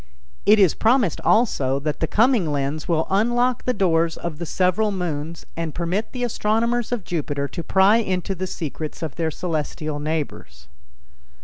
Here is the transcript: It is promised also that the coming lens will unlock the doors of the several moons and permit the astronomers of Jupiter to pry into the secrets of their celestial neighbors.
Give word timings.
It 0.47 0.57
is 0.57 0.73
promised 0.73 1.21
also 1.21 1.77
that 1.81 1.99
the 1.99 2.07
coming 2.07 2.51
lens 2.51 2.87
will 2.87 3.05
unlock 3.11 3.65
the 3.65 3.71
doors 3.71 4.17
of 4.17 4.39
the 4.39 4.47
several 4.47 4.91
moons 4.91 5.45
and 5.55 5.75
permit 5.75 6.11
the 6.11 6.23
astronomers 6.23 6.91
of 6.91 7.03
Jupiter 7.03 7.47
to 7.49 7.61
pry 7.61 7.97
into 7.97 8.33
the 8.33 8.47
secrets 8.47 9.03
of 9.03 9.15
their 9.15 9.29
celestial 9.29 9.99
neighbors. 9.99 10.67